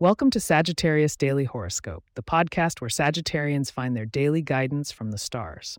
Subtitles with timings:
[0.00, 5.18] Welcome to Sagittarius Daily Horoscope, the podcast where Sagittarians find their daily guidance from the
[5.18, 5.76] stars.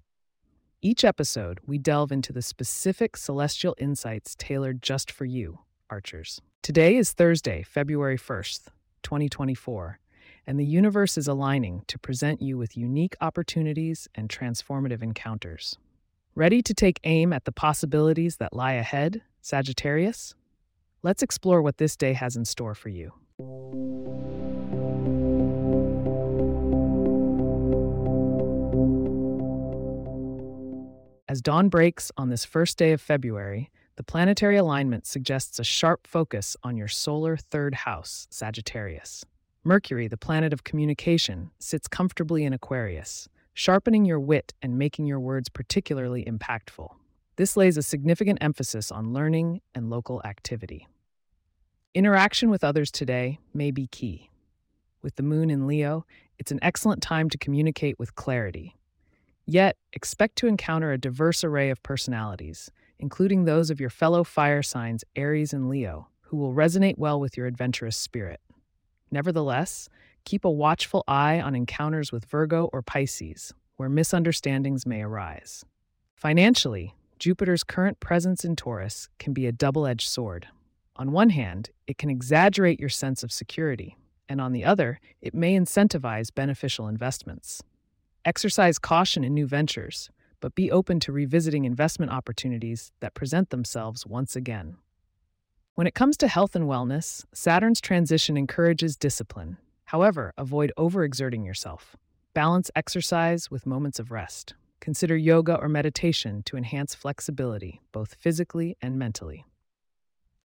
[0.82, 5.60] Each episode, we delve into the specific celestial insights tailored just for you,
[5.90, 6.42] Archers.
[6.62, 8.68] Today is Thursday, February 1st,
[9.04, 10.00] 2024,
[10.46, 15.78] and the universe is aligning to present you with unique opportunities and transformative encounters.
[16.36, 20.36] Ready to take aim at the possibilities that lie ahead, Sagittarius?
[21.04, 23.14] Let's explore what this day has in store for you.
[31.40, 36.06] As dawn breaks on this first day of February, the planetary alignment suggests a sharp
[36.06, 39.24] focus on your solar third house, Sagittarius.
[39.64, 45.22] Mercury, the planet of communication, sits comfortably in Aquarius, sharpening your wit and making your
[45.22, 46.90] words particularly impactful.
[47.38, 50.90] This lays a significant emphasis on learning and local activity.
[51.96, 54.30] Interaction with others today may be key.
[55.02, 56.06] With the moon in Leo,
[56.38, 58.76] it's an excellent time to communicate with clarity.
[59.52, 62.70] Yet, expect to encounter a diverse array of personalities,
[63.00, 67.36] including those of your fellow fire signs Aries and Leo, who will resonate well with
[67.36, 68.42] your adventurous spirit.
[69.10, 69.90] Nevertheless,
[70.24, 75.66] keep a watchful eye on encounters with Virgo or Pisces, where misunderstandings may arise.
[76.14, 80.46] Financially, Jupiter's current presence in Taurus can be a double edged sword.
[80.96, 85.34] On one hand, it can exaggerate your sense of security, and on the other, it
[85.34, 87.64] may incentivize beneficial investments.
[88.30, 94.06] Exercise caution in new ventures, but be open to revisiting investment opportunities that present themselves
[94.06, 94.78] once again.
[95.74, 99.58] When it comes to health and wellness, Saturn's transition encourages discipline.
[99.86, 101.96] However, avoid overexerting yourself.
[102.36, 104.54] Balance exercise with moments of rest.
[104.80, 109.44] Consider yoga or meditation to enhance flexibility, both physically and mentally.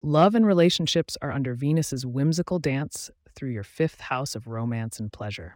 [0.03, 5.12] Love and relationships are under Venus's whimsical dance through your fifth house of romance and
[5.12, 5.56] pleasure.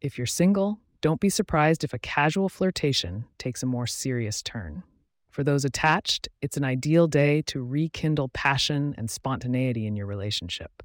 [0.00, 4.84] If you're single, don't be surprised if a casual flirtation takes a more serious turn.
[5.30, 10.82] For those attached, it's an ideal day to rekindle passion and spontaneity in your relationship.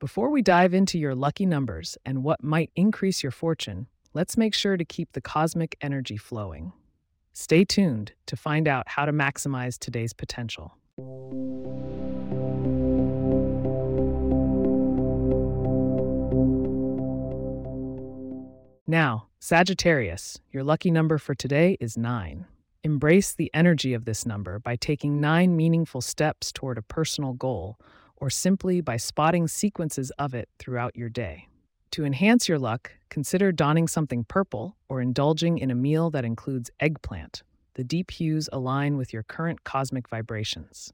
[0.00, 4.54] Before we dive into your lucky numbers and what might increase your fortune, let's make
[4.54, 6.72] sure to keep the cosmic energy flowing.
[7.34, 10.72] Stay tuned to find out how to maximize today's potential.
[18.88, 22.46] Now, Sagittarius, your lucky number for today is 9.
[22.82, 27.78] Embrace the energy of this number by taking nine meaningful steps toward a personal goal,
[28.16, 31.48] or simply by spotting sequences of it throughout your day.
[31.92, 36.70] To enhance your luck, consider donning something purple or indulging in a meal that includes
[36.80, 37.42] eggplant.
[37.74, 40.92] The deep hues align with your current cosmic vibrations.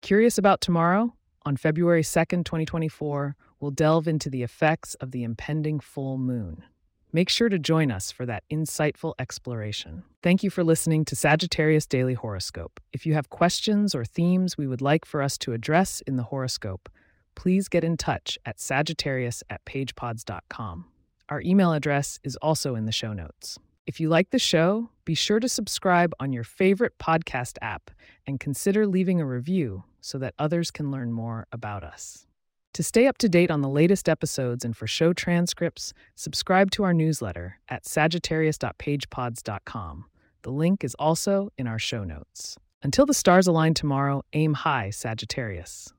[0.00, 1.14] Curious about tomorrow?
[1.44, 6.64] On February 2nd, 2024, we'll delve into the effects of the impending full moon.
[7.14, 10.02] Make sure to join us for that insightful exploration.
[10.20, 12.80] Thank you for listening to Sagittarius Daily Horoscope.
[12.92, 16.24] If you have questions or themes we would like for us to address in the
[16.24, 16.88] horoscope,
[17.36, 20.86] please get in touch at sagittarius at pagepods.com.
[21.28, 23.60] Our email address is also in the show notes.
[23.86, 27.92] If you like the show, be sure to subscribe on your favorite podcast app
[28.26, 32.26] and consider leaving a review so that others can learn more about us.
[32.74, 36.82] To stay up to date on the latest episodes and for show transcripts, subscribe to
[36.82, 40.04] our newsletter at sagittarius.pagepods.com.
[40.42, 42.58] The link is also in our show notes.
[42.82, 45.92] Until the stars align tomorrow, aim high, Sagittarius.